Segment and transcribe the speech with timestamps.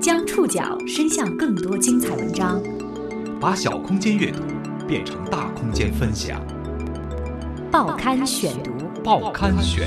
[0.00, 2.58] 将触角伸向更多精彩文章，
[3.38, 4.42] 把小空间阅读
[4.88, 6.40] 变成大空间分享。
[7.70, 8.72] 报刊选读，
[9.04, 9.86] 报刊选。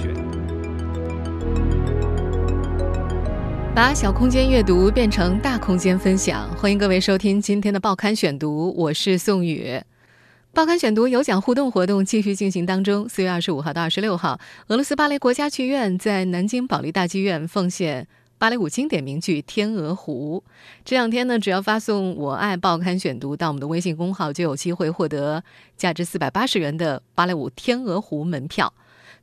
[3.74, 9.82] 把小空间阅读变成大空间分享，欢迎各位收听今天的报刊选读，我是宋宇。
[10.54, 13.10] 报刊选读有奖互动活动继续进行当中。
[13.10, 18.08] 四月二十五号到二十六号，俄罗斯芭蕾国家剧院在南京保利大剧院奉献
[18.44, 20.43] 芭蕾舞经典名剧《天鹅湖》。
[20.84, 25.41] 这两天呢，只要发送“我爱报刊选读”到我们的微信公号，就有机会获得
[25.77, 28.73] 价值四百八十元的芭蕾舞《天鹅湖》门票。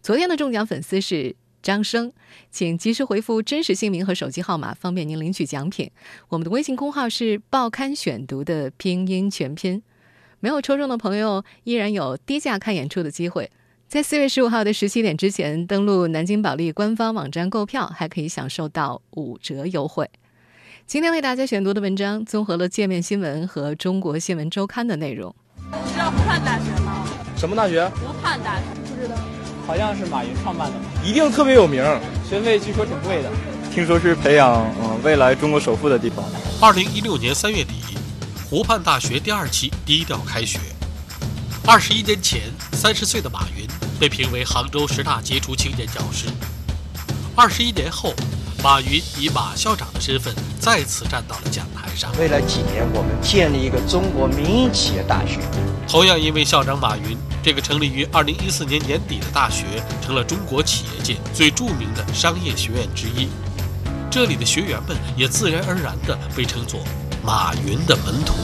[0.02, 2.11] 昨天的中奖粉丝是张生，
[2.51, 5.91] 请及时回复真实姓名和手机号码，方便您领取奖品。
[6.30, 9.83] 我们的微信公号是“报刊选读”的拼音全拼。
[10.39, 13.50] 没有抽中的朋友依然有低价看演出的机会，
[13.91, 20.09] 在四月十五号的十七点之前登录南京保利官方网站购票，还可以享受到五折优惠。
[20.87, 25.34] 今天为大家选读的文章综合了界面新闻和中国新闻周刊的内容。
[25.56, 27.05] 你知道湖畔大学吗？
[27.37, 27.84] 什么大学？
[27.89, 29.17] 湖畔大学不知道，
[29.67, 30.84] 好像是马云创办的吧？
[31.05, 31.83] 一定特别有名，
[32.29, 33.31] 学费据说挺贵的。
[33.75, 36.25] 听说是培养嗯未来中国首富的地方。
[36.62, 37.75] 二零一六年三月底。
[38.48, 40.61] 湖畔大学第二期低调开学。
[41.67, 42.41] 二十一年前，
[42.73, 43.64] 三十岁的马云
[44.01, 46.25] 被评为杭州十大杰出青年教师。
[47.37, 48.15] 二十一年后，
[48.65, 52.11] 马云以马校长的身份再次站到了讲台上。
[52.19, 55.39] 未来几年，我们建立一个中国民营企业大学。
[55.87, 59.67] 同样因为校长马云，这个成立于二零一四年年底的大学，
[60.01, 63.29] 成了中国企业界最著名的商业学院之一。
[64.11, 66.81] 这里的学员们也自然而然地被称作。
[67.23, 68.35] 马云的门徒，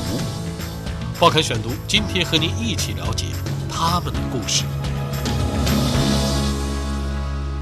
[1.19, 3.25] 报刊选读，今天和您一起了解
[3.71, 4.65] 他们的故事。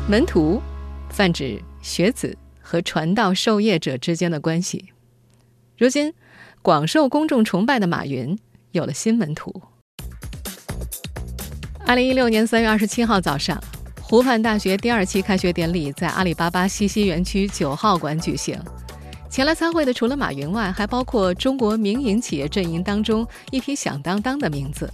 [0.06, 0.60] 门徒，
[1.08, 4.92] 泛指学子和传道授业者之间的关系。
[5.78, 6.12] 如今，
[6.60, 8.38] 广受公众崇拜的马云
[8.72, 9.62] 有了新门徒。
[11.86, 13.58] 二零一六年三月二十七号早上，
[14.02, 18.60] 湖畔大学第二期开学典礼在阿里巴巴西溪园区九号馆举行。
[19.30, 24.86] 前来参会的除了马云外，还包括中国民营企业阵营当中一批响当当的名字：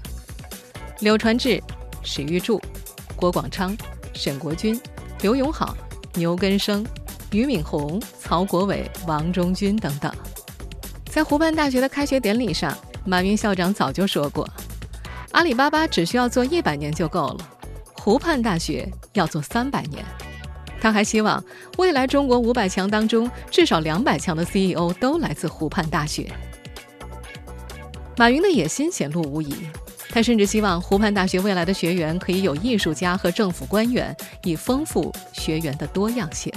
[1.00, 1.60] 柳传志、
[2.04, 2.62] 史玉柱、
[3.16, 3.76] 郭广昌、
[4.14, 4.80] 沈国军、
[5.22, 5.76] 刘永好、
[6.14, 6.84] 牛根生、
[7.30, 10.10] 俞敏洪、曹国伟、王中军等等。
[11.10, 14.48] 在湖畔大学的开学典礼上，马云校长早就说过
[15.32, 17.50] ：“阿里巴巴只需要做一百年就够了，
[17.92, 20.02] 湖畔大学要做三百年。”
[20.80, 21.44] 他还希望
[21.76, 26.32] 未来中国五百强当中至少两百强的 CEO 都来自湖畔大学。
[28.16, 29.54] 马云的野心显露无遗，
[30.10, 36.52] 他甚至希望湖畔大学未来的学员可以有艺术家和政府官员，以丰富学员的多样性。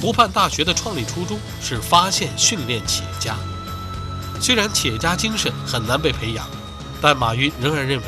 [0.00, 3.36] 湖畔大学的创立初衷是发现、训练企业家。
[4.40, 6.46] 虽然企业家精神很难被培养，
[7.02, 8.04] 但马云仍然认为。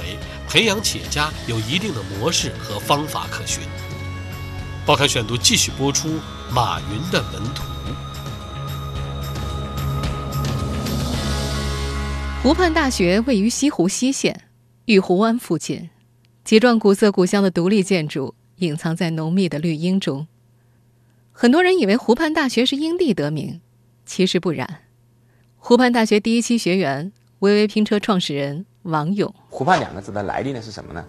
[0.48, 3.62] 培养企业家有一定的模式和方法可循。
[4.84, 6.18] 报刊选读继续播出
[6.50, 7.62] 马云的门徒。
[12.42, 14.44] 湖畔大学位于西湖西县
[14.86, 15.90] 玉湖湾附近，
[16.42, 20.26] 几幢古色古香的独立建筑隐藏在浓密的绿荫中。
[21.32, 23.60] 很多人以为湖畔大学是因地得名，
[24.06, 24.84] 其实不然。
[25.58, 28.64] 湖畔大学第一期学员，微微拼车创始人。
[28.84, 31.04] 王勇，湖畔两个字的来历呢是什么呢？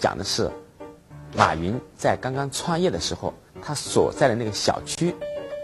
[0.00, 0.50] 讲的是
[1.36, 3.32] 马云在刚刚创业的时候，
[3.62, 5.14] 他所在的那个小区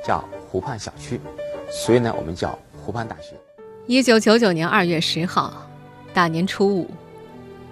[0.07, 1.21] 叫湖畔小区，
[1.69, 3.35] 所以呢我们叫湖畔大学。
[3.89, 5.67] 一九九九年二月十号，
[6.13, 6.91] 大年初五，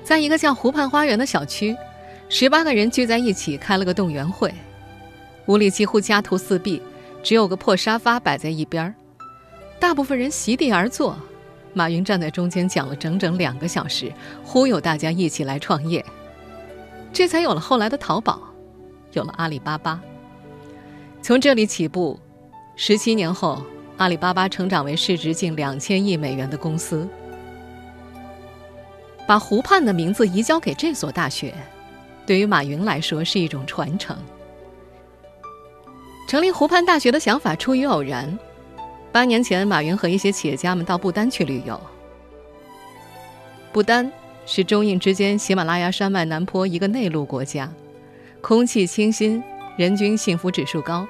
[0.03, 1.77] 在一个叫湖畔花园的小区，
[2.31, 4.51] 十八个人聚在一起开了个动员会。
[5.45, 6.81] 屋里几乎家徒四壁，
[7.23, 8.95] 只有个破沙发摆在一边儿，
[9.79, 11.19] 大部分人席地而坐。
[11.75, 14.11] 马云站在中间讲了整整两个小时，
[14.43, 16.03] 忽悠大家一起来创业，
[17.13, 18.41] 这才有了后来的淘宝，
[19.13, 20.01] 有了阿里巴巴。
[21.21, 22.19] 从这里起步，
[22.75, 23.63] 十七年后，
[23.99, 27.09] 阿里巴巴成长为市值近两千亿美元的公司。
[29.27, 31.55] 把湖畔的名字移交给这所大学，
[32.27, 34.17] 对于马云来说是一种传承。
[36.29, 38.39] 成立湖畔大学的想法出于偶然。
[39.11, 41.81] 八年前，马云和一些企业家们到不丹去旅游。
[43.73, 44.13] 不丹
[44.45, 47.73] 是中印之间喜马拉雅山脉南坡一个内陆国家，
[48.43, 49.43] 空气清新，
[49.77, 51.09] 人均幸福指数高。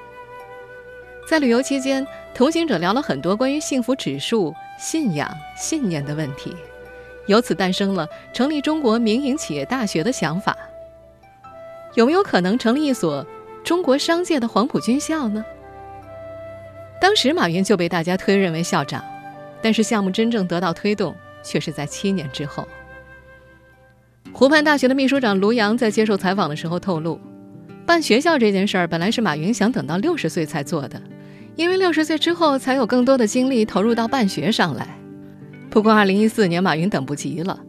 [1.29, 2.07] 在旅游期间，
[2.37, 6.55] 同行者聊了很多关于幸福指数、信仰、信念的问题，
[7.25, 10.55] 由此诞生了成立中国民营企业大学的想法。
[11.95, 13.25] 有没有可能成立一所
[13.63, 15.43] 中国商界的黄埔军校呢？
[17.01, 19.03] 当时马云就被大家推认为校长，
[19.59, 22.67] 但是项目真正得到推动却是在七年之后。
[24.31, 27.19] 湖畔大学的秘书长卢阳在接受采访的时候透露，
[27.83, 31.01] 办学校这件事儿本来是马云想等到六十岁才做的，
[31.57, 34.87] 因为六十岁之后才有更多的精力投入到办学上来。
[35.71, 37.59] 不过，二零一四年马云等不及了，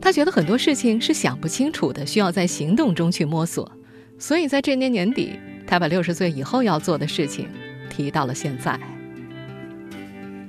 [0.00, 3.70] 他觉得很多事情是想不清楚的，需要在行动中去摸索，
[4.18, 7.48] 所以在这年年底，他把六十岁以后要做的事情
[7.88, 8.78] 提到了现在。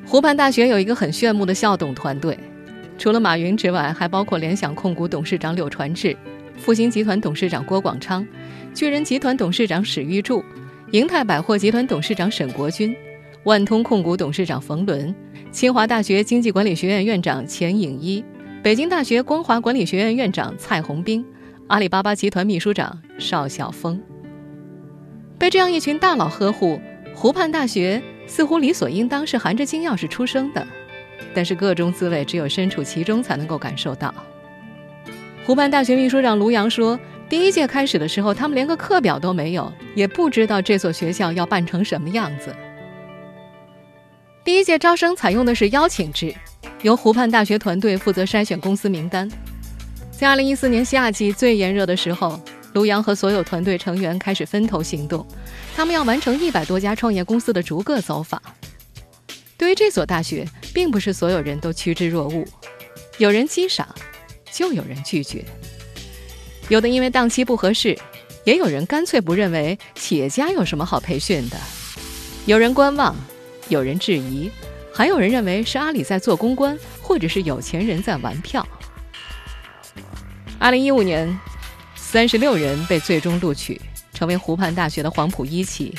[0.04, 2.38] 湖畔大学有一个很炫目的校董团队。
[2.98, 6.18] 除了马云之外，还包括联想控股董事长柳传志、
[6.58, 8.28] 复星集团董事长郭广昌、
[8.74, 10.44] 巨人集团董事长史玉柱、
[10.92, 12.96] 盈泰百货集团董事长沈国军、
[13.44, 15.14] 万通控股董事长冯仑、
[15.52, 18.24] 清华大学经济管理学院院长钱颖一、
[18.64, 21.26] 北京大学光华管理学院院长蔡宏斌、
[21.68, 24.02] 阿里巴巴集团秘书长邵晓峰。
[25.38, 26.80] 被这样一群大佬呵护，
[27.14, 30.66] 湖畔大学似乎理所应当是含着金钥匙出生的。
[31.34, 34.14] 但是各种滋味，只有身处其中才能够感受到。
[35.46, 36.98] 湖畔大学秘书长卢阳说
[37.30, 42.56] ：“第一届开始的时候，他们连个课表都没有，也不知道这所学校要办成什么样子。
[44.46, 46.34] 第一届招生采用的是邀请制，
[46.84, 49.30] 由湖畔大学团队负责筛选公司名单。
[50.10, 52.40] 在2014年夏季最炎热的时候，
[52.74, 55.28] 卢阳和所有团队成员开始分头行动，
[55.76, 58.42] 他们要完成一百多家创业公司的逐个走访。”
[59.58, 62.48] 对于这所大学，并不是所有人都趋之若鹜，
[63.18, 63.88] 有人欣赏，
[64.50, 65.44] 就有人拒绝；
[66.70, 67.98] 有的因为档期不合适，
[68.44, 71.58] 也有人干脆不认为企业家有什么好培训的；
[72.46, 73.16] 有人观望，
[73.70, 74.52] 有人质疑，
[74.94, 78.68] 还有人认为是阿里在做公关，或者是有钱人在玩票。
[80.60, 81.40] 二零一五年，
[81.96, 83.80] 三十六人被最终录取，
[84.14, 85.96] 成为湖畔大学的黄埔一期。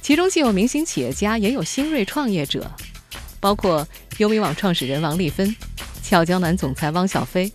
[0.00, 2.70] 其中既有明星企业家，也有新锐创业者，
[3.40, 3.86] 包括
[4.18, 5.56] 优米网创始人王丽芬、
[6.02, 7.50] 俏江南总裁汪小菲、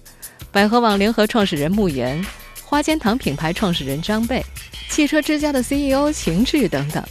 [0.57, 2.19] 百合网联合创始人穆言、
[2.63, 4.44] 花间堂品牌创始人张贝、
[4.89, 7.04] 汽车之家的 CEO 秦志等等。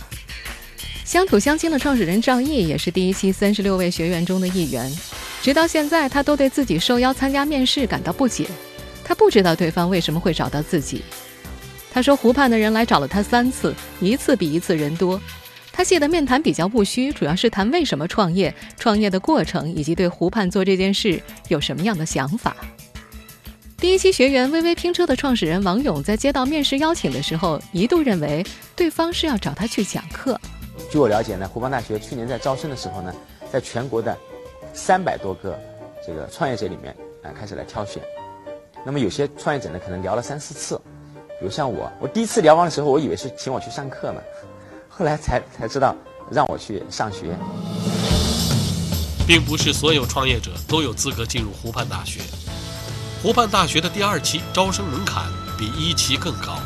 [1.05, 4.93] 乡土乡亲的创始人赵毅也是第一期三十六位学员中的一员。
[5.43, 8.49] 直到现在，他都对自己受邀参加面试感到不解，
[9.05, 11.05] 他不知道对方为什么会找到自己。
[11.93, 15.23] 他说：“湖畔的人来找了他三次，一次比一次人多。
[15.71, 22.57] 他记得面谈比较不虚，主要是谈为什么创业、创业的过程，以及对湖畔做这件事有什么样的想法。”
[23.79, 28.45] 第一期学员微微拼车的创始人王勇在接到面试邀请的时候，一度认为
[28.75, 30.41] 对方是要找他去讲课。
[30.91, 33.15] 据我了解呢，湖畔大学去年在招生的时候呢，
[33.53, 34.17] 在全国的
[34.73, 35.59] 三百多个
[36.07, 38.03] 这个创业者里面啊，开始来挑选。
[38.83, 40.81] 那么有些创业者呢，可能聊了三四次。
[41.39, 44.23] 比如像我，我第一次聊完的时候，我以为是请我去上课呢，
[44.89, 45.95] 后来才才知道
[46.31, 47.37] 让我去上学。
[49.27, 52.21] 并不是所有创业者都有资格进入湖畔大学。
[53.23, 55.25] 湖畔大学的第二期招生门槛
[55.59, 56.59] 比一期更高，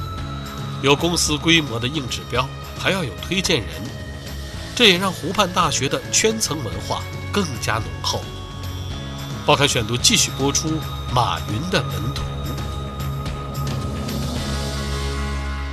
[0.82, 2.47] 有公司规模的硬指标，
[2.79, 3.69] 还要有推荐人，
[4.75, 7.02] 这也让湖畔大学的圈层文化
[7.32, 8.20] 更加浓厚。
[9.47, 10.69] 报刊选读继续播出
[11.14, 12.23] 马云的门徒。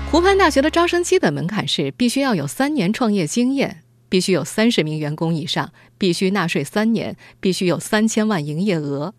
[0.09, 9.13] 湖畔大学的招生基本门槛是：必须要有三年创业经验，必须有三十名员工以上，必须纳税三年，必须有三千万营业额。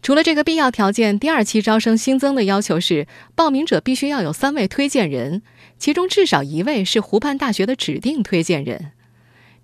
[0.00, 5.42] 除了这个必要条件，第二期招生新增的要求是：报名者必须要有三位推荐人，
[5.78, 8.92] 其中至少一位是湖畔大学的指定推荐人。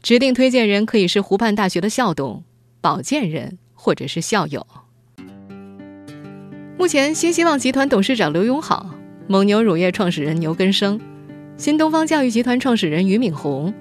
[0.03, 2.45] 指定推荐人可以是湖畔大学的校董、
[2.83, 4.67] 保荐人或者是校友。
[6.77, 8.95] 目前，新希望集团董事长刘永好。
[9.27, 11.01] 蒙牛乳业创始人牛根生，
[11.57, 13.73] 新东方教育集团创始人俞敏洪，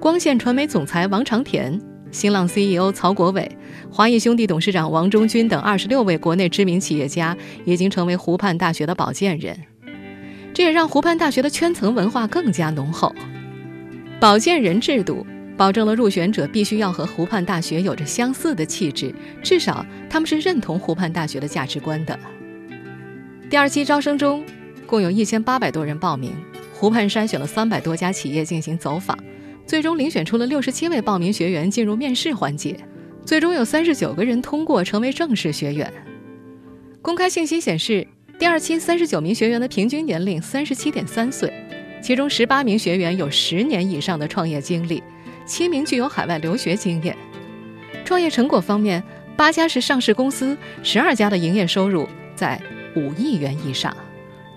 [0.00, 1.78] 光线传媒总裁王长田，
[2.10, 3.50] 新浪 CEO 曹国伟，
[3.90, 9.58] 华谊兄弟董事长王中军等二十六位国内知名企业家已经成为湖畔大学的保荐人，
[10.54, 13.14] 这也让湖畔大学的圈层文化更加浓厚。
[14.18, 22.18] 保荐人制度保证了入选者必须要和湖畔大学有着相似的气质，至少他们是认同湖畔大学的价值观的。
[23.50, 24.44] 第二期招生中。
[24.88, 26.30] 共有一千八百多人报名，
[26.72, 29.18] 湖畔筛选了三百多家企业进行走访，
[29.66, 32.78] 最终遴选出了六十七位报名学员进入面试环节，
[33.24, 35.92] 最终有三十九个人通过成为正式学员。
[37.02, 38.06] 公开信息显示，
[38.38, 41.52] 第二期三十九名学员的平均年龄三十七点三岁，
[42.00, 45.02] 其中十八名学员有十年以上的创业经历，
[45.44, 47.16] 七名具有海外留学经验。
[48.04, 49.02] 创业成果方面，
[49.36, 52.60] 八家是上市公司，十二家的营业收入在
[52.94, 53.94] 五亿元以上。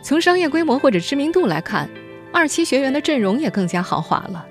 [0.04, 1.90] 从商业规模或者知名度来看，
[2.32, 4.46] 二期学员的阵容也更加豪华了，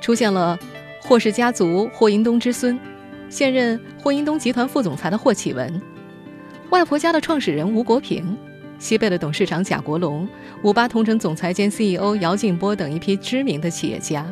[0.00, 0.58] 出现了
[1.02, 2.78] 霍氏家族霍英东之孙，
[3.28, 5.80] 现任霍英东集团副总裁的霍启文，
[6.70, 8.36] 外婆家的创始人吴国平，
[8.78, 10.28] 西贝的董事长贾国龙，
[10.62, 14.26] 五八同城总裁兼 CEO 姚劲波等一批知名的企业家。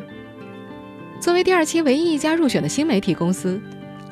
[1.20, 3.60] 作为第二期唯一一家入选的新媒体公司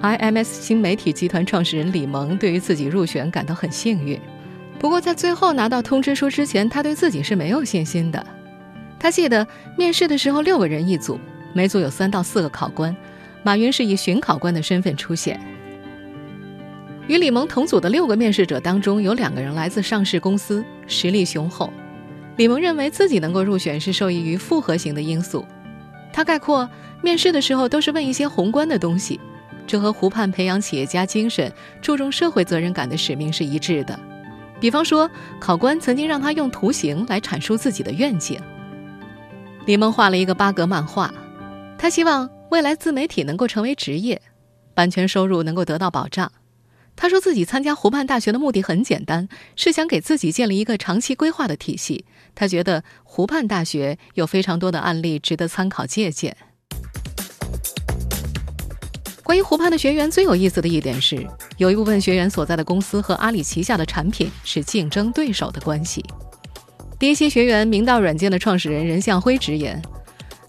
[0.03, 4.21] ，IMS 新媒体集团创始人李萌对于自己入选感到很幸运。
[4.79, 8.27] 不过在最后拿到通知书之前，他对自己是没有信心的。
[8.99, 9.47] 他记得
[9.79, 11.19] 面试的时候，六个人一组，
[11.57, 12.95] 每组有三到四个考官，
[13.43, 15.41] 马云是以巡考官的身份出现。
[17.07, 21.73] 与李萌同组的六个面试者当中，有两个人来自上市公司，实力雄厚。
[22.37, 25.47] 李萌认为自己能够入选是受益于复合型的因素。
[26.13, 26.69] 他概括
[27.01, 29.19] 面试的时候都是问一些宏观的东西，
[29.67, 33.99] 这和湖畔培养企业家精神、注重社会责任感的使命是一致的。
[34.61, 35.11] 比方说，
[35.41, 38.39] 考官曾经让他用图形来阐述自己的愿景。
[39.65, 41.13] 李萌画了一个八格漫画，
[41.79, 44.21] 他希望未来自媒体能够成为职业，
[44.75, 46.33] 版权收入能够得到保障。
[46.97, 52.07] 他说自己参加湖畔大学的目的很简单，是想给自己建立一个长期规划的体系。
[52.35, 56.35] 他觉得湖畔大学有非常多的案例值得参考借鉴。
[59.23, 61.27] 关于湖畔的学员最有意思的一点是，
[61.59, 66.03] 有一部分学员所在的公司和阿里旗下的产品是竞争对手的关系。
[66.99, 69.83] 第一期学员明道软件的创始人任向辉直言，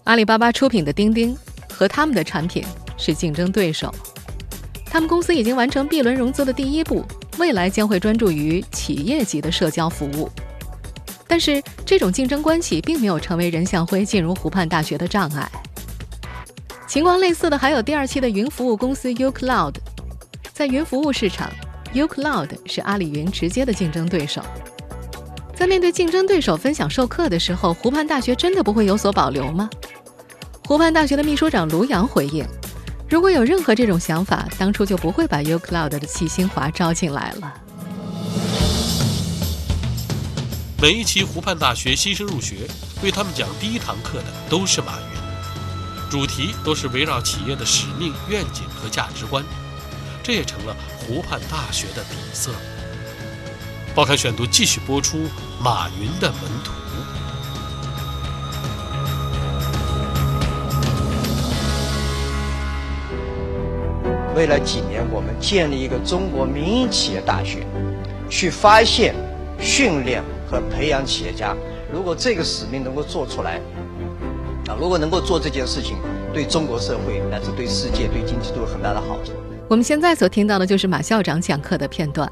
[0.08, 1.36] 阿里巴巴出品的钉钉
[1.70, 2.64] 和他们的产品
[2.96, 3.94] 是竞争对手。
[4.86, 7.04] 他们公司已经完成 B 轮融资的第一步，
[7.36, 10.30] 未来将会专注于企业级的社交服务。
[11.26, 15.46] 但是，这种竞争关系并没有成为任向辉进入湖畔大学的障碍。
[16.86, 19.74] 情况类似的还有第二期的云服务公司 uCloud，
[20.54, 21.52] 在云服务市场
[21.92, 24.40] ，uCloud 是阿里云直接的竞争对手。
[25.54, 29.68] 在面对竞争对手分享授课的时候，湖畔大学真的不会有所保留吗？
[30.68, 32.46] 湖畔大学的秘书长卢阳回应
[33.08, 37.54] ：“如果有任何这种想法，当初就不会把 uCloud 的齐新华招进来了。”
[40.78, 42.68] 每一期湖畔大学新生入学，
[43.02, 49.42] 为他们讲第一堂课的都是马云，主题都是围绕企业的使命、愿景和价值观，
[50.22, 52.50] 这也成了湖畔大学的底色。
[53.94, 55.16] 报刊选读继续播出
[55.62, 56.72] 马云的门徒。
[64.38, 67.66] 未来几年，我们建立一个中国民营企业大学，
[68.30, 69.12] 去发现、
[69.58, 71.56] 训练和培养企业家。
[71.92, 73.60] 如果这个使命能够做出来，
[74.68, 75.96] 啊，如果能够做这件事情，
[76.32, 79.32] 对中国社会乃至对世界、对经济都有很大的好处。
[79.66, 82.30] 我们现在所听到的就是马校长讲课的片段。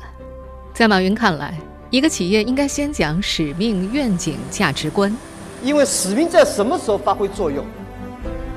[0.72, 1.58] 在马云看来，
[1.90, 5.12] 一个企业应该先讲使命、愿景、价值观，
[5.60, 7.66] 因为使命在什么时候发挥作用？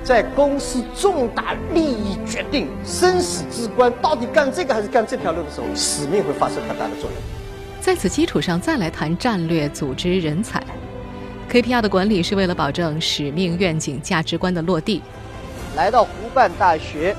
[0.04, 7.14] 在公司重大利益决定、生死之关，到底干这个还是干这条路的时候，使命会发生很大的作用。
[7.80, 10.64] 在此基础上，再来谈战略、组织、人才。
[11.50, 15.02] KPI 的管理是为了保证使命、愿景、价值观的落地。
[15.76, 17.16] 来到湖畔大学，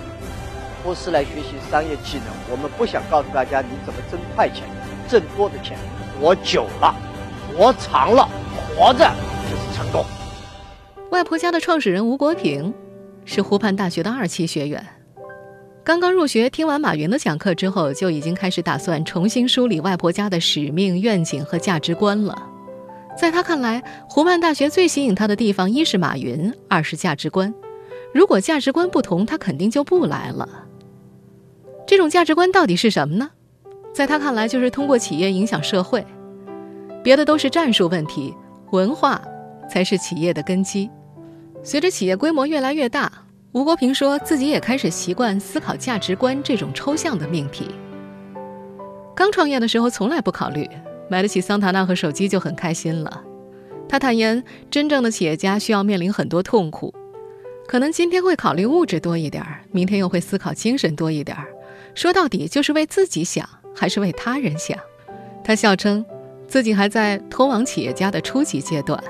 [0.83, 4.65] 不是来学习商业技能，我们不想告诉大家你怎么挣快钱、
[5.09, 5.77] 挣多的钱。
[6.21, 6.95] 活久了，
[7.57, 8.29] 活长了，
[8.77, 9.11] 活着
[9.49, 10.05] 就是成功。
[11.11, 12.73] 外婆家的创始人吴国平
[13.25, 14.85] 是湖畔大学的二期学员，
[15.83, 22.41] 刚刚入学，听完马云的讲课之后，就已经开始打算重新梳理外婆家的使命、愿景和价值观了。
[23.19, 27.53] 在他看来，湖畔大学最吸引他的地方，一是马云，二是价值观。
[28.15, 30.49] 如果价值观不同，他肯定就不来了。
[31.89, 33.31] 这种价值观到底是什么呢？
[33.93, 36.07] 在他看来，就是通过企业影响社会，
[37.03, 38.33] 别的都是战术问题，
[38.71, 39.21] 文化
[39.69, 40.89] 才是企业的根基。
[41.63, 43.13] 随着企业规模越来越大，
[43.53, 47.71] 吴国平说自己也开始习惯思考价值观这种抽象的命题。
[49.15, 50.67] 刚创业的时候从来不考虑，
[51.11, 53.23] 买得起桑塔纳和手机就很开心了。
[53.87, 56.95] 他坦言，真正的企业家需要面临很多痛苦，
[57.67, 61.49] 可能今天会考虑物质多一点儿，明天又会思考精神多一点儿。
[61.95, 64.79] 说到底，就是为自己想，还是为他人想？
[65.45, 66.03] 他笑称，
[66.47, 69.03] 自己还在通往企业家的初级阶段。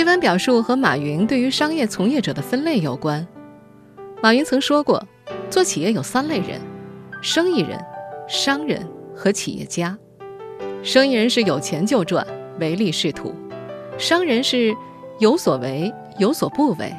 [0.00, 3.28] 这番表述和马云对于商业从业者的分类有关。
[4.22, 5.06] 马云曾说过，
[5.50, 6.58] 做企业有三类人：
[7.20, 7.78] 生意人、
[8.26, 9.98] 商人和企业家。
[10.82, 12.26] 生意人是有钱就赚，
[12.58, 13.34] 唯利是图；
[13.98, 14.74] 商人是
[15.18, 16.90] 有所为，有所不为；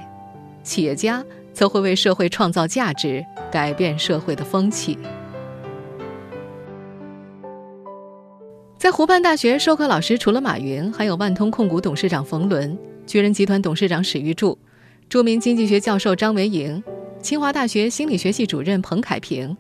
[0.62, 4.96] 企业家则会为社会创造价值，改变社会的风气。
[8.82, 14.58] 在湖畔大学授课老师除了马云，还有万通控股董事长冯仑、巨人集团董事长史玉柱，
[15.08, 16.84] 著名经济学教授张维迎，
[17.22, 19.56] 清华大学心理学系主任彭凯平，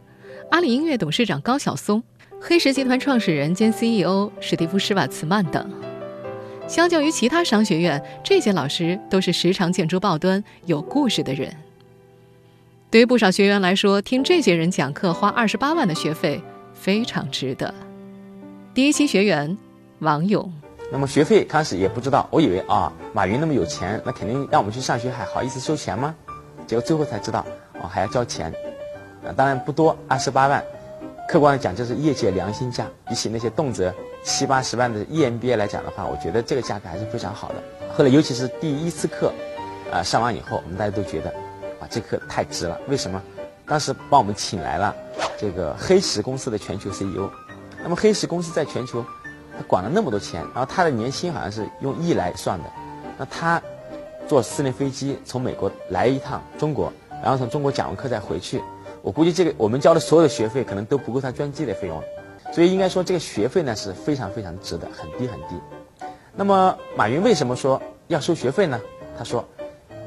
[0.49, 2.01] 阿里音乐董事长高晓松，
[2.39, 5.69] 黑石集团创始人兼 CEO 史蒂夫施瓦茨曼等。
[6.67, 11.55] 相较于其他商学院，这些老师都是时常见诸报端、有故事的人。
[12.89, 16.41] 对于不少学员来说，听这些人讲课花二十八万的学费
[16.73, 17.71] 非常值得。
[18.73, 19.57] 第一期学员
[19.99, 20.49] 王勇，
[20.89, 26.15] 那么学费开始也不知道，我以为啊，马云那么有钱，那肯定让我们去上学，还好意思收钱吗？
[26.65, 27.45] 结果最后才知道，
[27.81, 28.49] 哦，还要交钱，
[29.25, 30.63] 啊，当然不多，二十八万。
[31.27, 37.55] 客观的讲，这是业界良心价，比起那些动辄七八十万的 EMBA 来讲的话，我觉得这个价格还是非常好的。
[37.93, 39.33] 后来，尤其是第一次课，
[39.91, 41.29] 啊，上完以后，我们大家都觉得，
[41.81, 42.79] 啊，这课太值了。
[42.87, 43.21] 为什么？
[43.65, 44.95] 当时把我们请来了
[45.37, 47.29] 这个黑石公司的全球 CEO。
[47.83, 49.03] 那么黑石公司在全球，
[49.57, 52.69] 他管了那么多钱，然后他的年薪好像是用亿来算的。
[53.17, 53.61] 那他
[54.27, 58.61] 坐私人飞机从美国来一趟中国，然后从中国讲完课再回去，
[59.01, 62.01] 我估计这个我们交的所有的学费可能都不够他专机的费用。
[62.53, 65.55] 所以应该说，这个学费呢是非常非常值的，很低很低。
[66.35, 68.79] 那么马云为什么说要收学费呢？
[69.17, 69.47] 他说，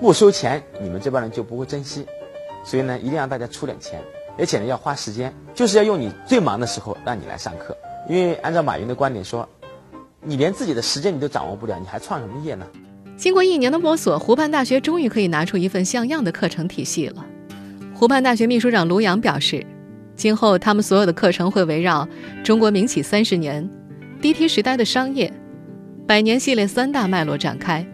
[0.00, 2.06] 不收钱，你们这帮人就不会珍惜。
[2.64, 4.00] 所以呢，一定要大家出点钱，
[4.38, 7.76] 而且呢要花时间，就是要用你最忙的时候让你来上课。
[8.08, 9.48] 因为按照马云的观点说，
[10.22, 12.66] 你连自己的时间你都掌握不了，你还创什么业呢？
[13.16, 17.24] 经过一年的摸索，湖畔大学终于可以拿出一份像样的课程体系了。
[17.94, 19.64] 湖畔大学秘书长卢阳表示。
[20.16, 22.08] 今后，他们所有的课程会围绕
[22.44, 23.68] 中国民企三十年、
[24.22, 25.32] DT 时代的商业、
[26.06, 27.84] 百年系列三大脉络展开。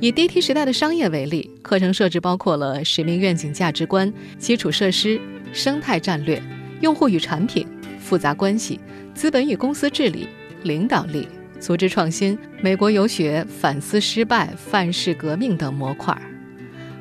[0.00, 5.20] 以 DT 时代的商业为例，课程设置包括了使命、愿景、价值观、基础设施、
[5.52, 6.42] 生态战略、
[6.80, 7.66] 用户与产品、
[7.98, 8.80] 复杂关系、
[9.14, 10.28] 资本与公司治理、
[10.62, 16.16] 领导力、组织创新、美国游学、反思失败、范式革命等模块。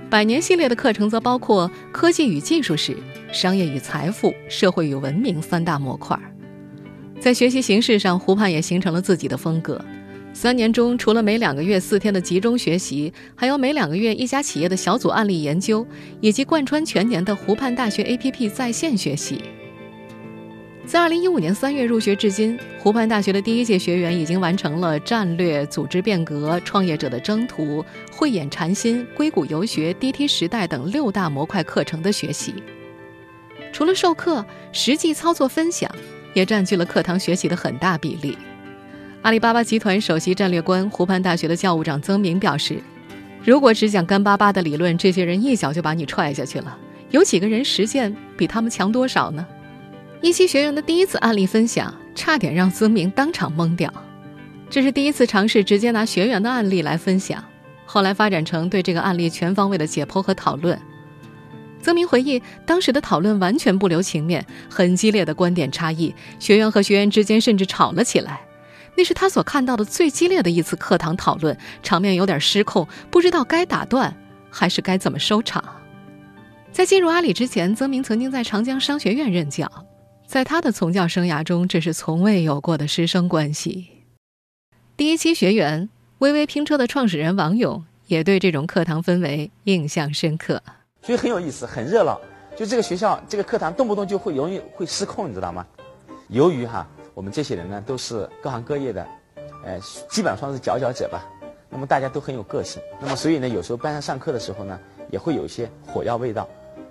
[0.09, 2.95] 百年系列的课程则包括科技与技术史、
[3.33, 6.17] 商业与财富、社会与文明三大模块。
[7.19, 9.83] 在学习形式上，湖畔也形成了自己的风格。
[10.35, 15.87] 三年中，除了每两个月四天的集中学习，还有每两个月一家企业的小组案例研究，
[16.19, 19.41] 以及贯穿全年的湖畔大学 APP 在线学习。
[20.85, 32.55] 自2015年3月入学至今，湖畔大学的第一届学员已经完成了战略、组织变革、创业者的征途、慧眼禅心、硅谷游学、DT 时代等六大模块课程的学习。
[33.71, 35.89] 除了授课，实际操作分享
[36.33, 38.37] 也占据了课堂学习的很大比例。
[39.25, 42.79] 阿里巴巴集团首席战略官、湖畔大学的教务长曾明表示
[43.43, 46.77] ：“如果只讲干巴巴的理论，这些人一脚就把你踹下去了。
[47.09, 49.43] 有几个人实践比他们强多少呢？”
[50.21, 53.91] 一期学员的第一次案例分享，差点让曾明当场懵掉。
[54.69, 57.43] 这是第一次尝试直接拿学员的案例来分享，
[57.87, 60.79] 后来发展成对这个案例全方位的解剖和讨论。
[61.81, 68.41] 曾明回忆，当时的讨论完全不留情面，很激烈的观点差异，学员和学员之间甚至吵了起来。
[68.95, 74.15] 那是他所看到的最激烈的一次课堂讨论，场面有点失控，不知道该打断
[74.49, 75.63] 还是该怎么收场。
[76.71, 79.69] 在进入阿里之前，曾明曾经在长江商学院任教。
[80.27, 83.89] 在他的从教生涯中，这是从未有过的师生关系。
[84.97, 90.61] 第一期学员微微拼车的创始人王勇也对这种课堂氛围印象深刻，
[91.01, 92.19] 所以很有意思，很热闹。
[92.57, 95.65] 就这个学校，这个课堂动不动就会容易会失控，你知道吗？
[96.29, 99.07] 由于哈，我们这些人呢都是各行各业的，
[99.65, 99.79] 呃，
[100.11, 101.25] 基本上算是佼佼者吧。
[101.69, 106.47] 那么大家都很有个性，那么所以呢，有时候班上上课的时候呢，也会有一些火药味道。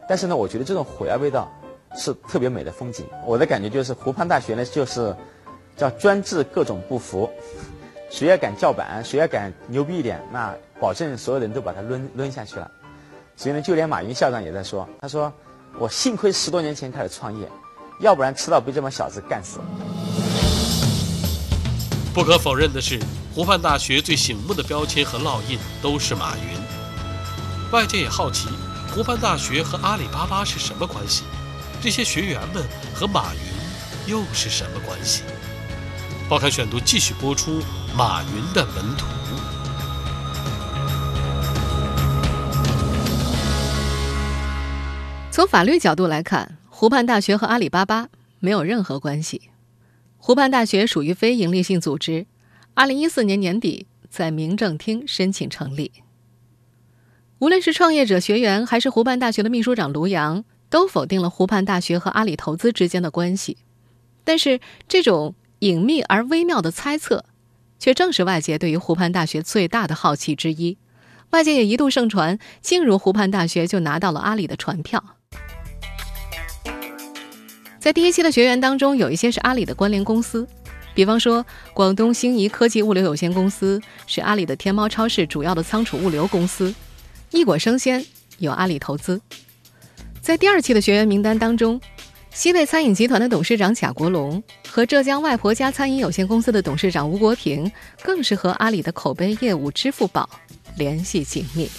[0.09, 1.49] 但是呢，我觉得这种火药味道。
[1.97, 3.07] 是特别美的风景。
[3.25, 5.15] 我的感觉就是，湖畔大学呢，就是
[5.77, 7.31] 叫专治各种不服，
[8.11, 12.69] 谁要敢叫板，谁要敢牛逼一点，那保证所有人都把他抡抡下去了。
[13.37, 15.33] 所以呢，就连马云校长也在说，他说
[15.79, 17.49] ：“我幸亏十多年前开始创业，
[18.01, 19.61] 要不然迟早被这帮小子干死。”
[22.15, 23.01] 不可否认的是，
[23.35, 26.57] 湖畔大学最醒目的标签和烙印都是马云。
[27.73, 28.49] 外界也好奇，
[28.95, 31.25] 湖畔大学和阿里巴巴是什么关系？
[31.83, 32.63] 这些学员们
[32.95, 33.41] 和马云
[34.07, 35.25] 又是什么关系？
[36.29, 37.61] 报刊选读继续播出
[37.97, 39.07] 马云的门徒。
[45.33, 48.07] 从法律角度来看，湖畔大学和阿里巴巴
[48.39, 49.51] 没有任何关系。
[50.27, 52.25] 湖畔大学属于非营利性组织，
[52.73, 55.93] 二零一四年年底在民政厅申请成立。
[57.41, 60.43] 无论是创业者学员，还是湖畔大学的秘书长卢阳。
[60.71, 63.59] 都否定了湖畔大学和阿里投资之间的关系，
[64.25, 67.27] 但是这种隐秘而微妙的猜测，
[67.79, 70.79] 却正是外界对于湖畔大学最大的好奇之一。
[71.31, 75.14] 外界也一度盛传，进入湖畔大学就拿到了阿里的传票。
[77.85, 80.49] 在第一期的学员当中，有一些是阿里的关联公司，
[80.95, 81.45] 比方说
[81.75, 86.75] 广东兴怡科技物流有限公司是阿里的天猫超市主要的仓储物流公司，
[87.31, 88.03] 易果生鲜
[88.39, 89.21] 有阿里投资。
[90.23, 91.79] 在第二期的学员名单当中，
[92.31, 97.71] 西贝餐饮集团的董事长贾国龙和浙江外婆家餐饮有限公司的董事长吴国平，
[98.03, 100.27] 更是和阿里的口碑业务支付宝。
[100.79, 101.71] 联系紧密。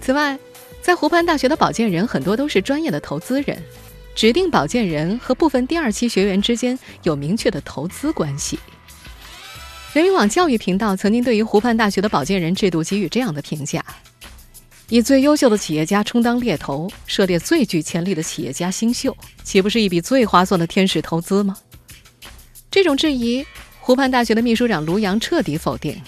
[0.00, 0.36] 此外，
[0.82, 3.62] 在湖畔大学的保荐人很多都是专业的投资人，
[4.14, 8.58] 指定保荐人和部分第二期学员之间有明确的投资关系。
[9.92, 13.84] 人民网教育频道曾经对于湖畔大学的保荐人制度给予这样的评价：
[14.88, 21.56] 以最优秀的企业家充当猎头，涉猎最具潜力的企业家新秀，岂不是一笔最划算的天使投资吗？
[22.70, 23.44] 这种质疑，
[23.80, 26.00] 湖畔大学的秘书长卢阳彻底否定。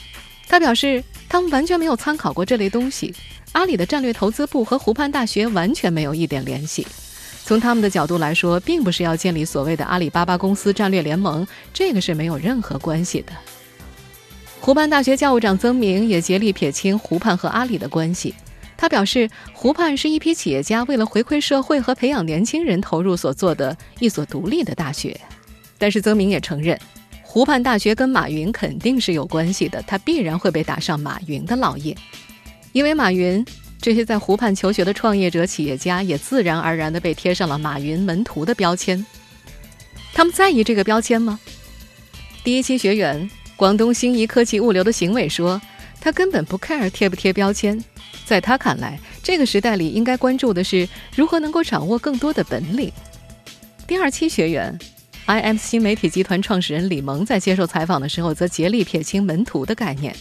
[0.49, 1.03] 他表示。
[1.29, 3.12] 他们完全没有参考过这类东西，
[3.51, 6.87] 阿里的战略投资部和湖畔大学完全没有一点联系。
[7.47, 13.33] 从他们的角度来说，并不是要建立所谓的阿里巴巴公司战略联盟，这个是没有任何关系的。
[14.59, 18.35] 湖畔大学教务长曾明也竭力撇清湖畔和阿里的关系。
[18.77, 25.17] 他表示，湖畔是一批企业家为了回馈社会和培养年轻人投入所做的一所独立的大学。
[25.79, 26.77] 但是曾明也承认。
[27.23, 31.95] 湖畔大学跟马云肯定是有关系的，他必然会被打上马云的烙印，
[32.73, 33.45] 因为马云
[33.87, 39.07] 这些在湖畔求学的创业者、企业家也自然而然地被贴上了马云门徒的标签。
[40.12, 41.38] 他们在意这个标签吗？
[42.42, 45.62] 第一期学员广东新怡科技物流的邢伟说，
[46.01, 47.81] 他根本不 care 贴不贴标签，
[48.25, 52.90] 在他看来，这个时代里应该关注的是如何能够掌握更多的本领。
[53.87, 54.77] 第二期学员。
[55.29, 60.14] IM 新媒体集团创始人李萌在接受采访的时候，则竭力撇清门徒的概念。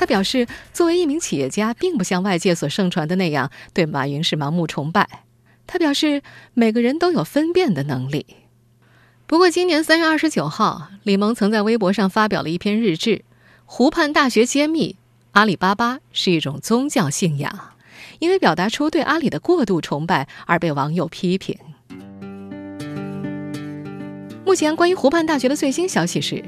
[0.00, 5.24] 他表示，作为一名企业家，并不像外界所盛传的那样对马云是盲目崇拜。
[5.66, 6.22] 他表示，
[6.54, 8.24] 每个人都有分辨的能力。
[9.26, 13.10] 不过，今年三月二十九号，李萌曾在微博上发表了一篇日志，
[13.66, 14.96] 《湖畔大学揭秘：
[15.32, 17.52] 阿里巴巴是一种宗教信仰》，
[18.20, 21.58] 因为表达出对阿里的过度崇拜而被网友批评。
[24.46, 26.42] 目前，关于湖畔大学的最新消息是，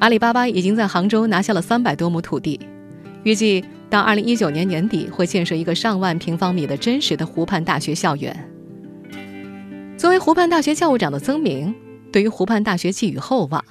[0.00, 2.58] 阿里巴巴已经在杭州拿下了三百多亩土地，
[3.26, 8.32] 预计到二零一九年年底会建设一个上万平方米的真实的湖畔大学校园。
[9.96, 11.74] 作为湖畔大学教务长的曾明，
[12.12, 13.64] 对于湖畔大学寄予厚望。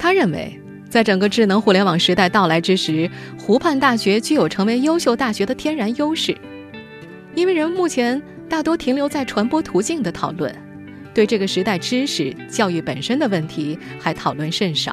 [0.00, 3.08] 他认为，在整个智能互联网时代到来之时，
[3.38, 6.36] 湖畔大学具有成为优秀大学的天然优势，
[7.36, 10.52] 因为人们目前大多停留在传播途径的讨论。
[11.14, 14.92] 对这个时代知识教育本身的问题还讨论甚少，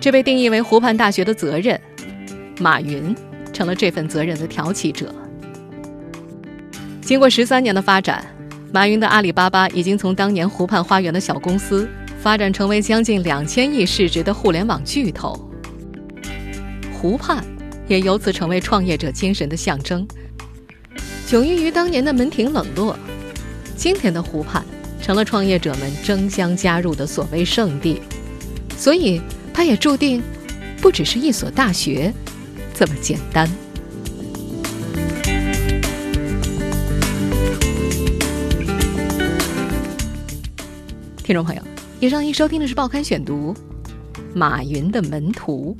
[0.00, 1.80] 这被定义为湖畔大学的责任，
[2.58, 3.14] 马云
[3.52, 5.14] 成了这份责任的挑起者。
[7.00, 8.24] 经过十三年的发展，
[8.72, 11.88] 马云的阿里巴巴已经从当年湖畔花园的小公司，
[12.20, 15.48] 发展成为将近两千亿市值的互联网巨头。
[16.92, 17.44] 湖畔
[17.88, 20.06] 也由此成为创业者精神的象征，
[21.26, 22.96] 迥异于当年的门庭冷落。
[23.76, 24.64] 今天的湖畔
[25.02, 28.00] 成了创业者们争相加入的所谓圣地，
[28.76, 29.20] 所以
[29.52, 30.22] 它也注定
[30.80, 32.14] 不只是一所大学
[32.84, 33.48] 这么简单。
[41.22, 41.62] 听众朋友，
[42.00, 43.54] 以上您收听的是《报刊选读》，
[44.34, 45.76] 马云的门徒，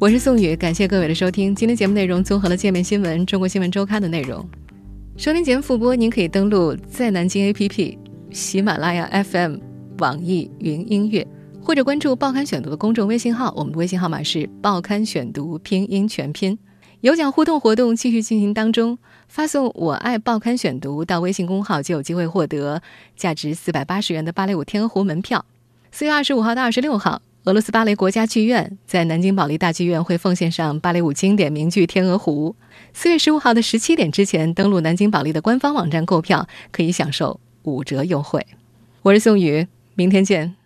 [0.00, 1.54] 我是宋宇，感谢各位的收听。
[1.54, 4.44] 今天节目内容综合了界面新闻、中国新闻周刊的内容。
[5.16, 7.96] 收听节目复播，您可以登录在南京 APP、
[8.32, 9.58] 喜马拉雅 FM、
[9.98, 11.24] 网易云音乐，
[11.68, 16.58] 或者关注“报刊选读”的公众微信号，我们的微信号码是“报刊选读”拼音全拼。
[17.02, 18.96] 有奖互动活动继续进行当中，
[19.28, 22.80] 发送“我爱报刊选读”到微信公号就有机会获得
[23.14, 25.44] 价值四百八十元的芭蕾舞天鹅湖门票。
[25.92, 27.20] 四月二十五号到二十六号。
[27.44, 32.56] 俄罗斯芭蕾国家剧院在南京保利大剧院会奉献上芭蕾舞经典名剧《天鹅湖》。
[32.94, 38.46] 四月十五号的十七点之前登录南京保利的官方网站购票，可以享受五折优惠。
[39.02, 40.57] 我是宋宇，明天见。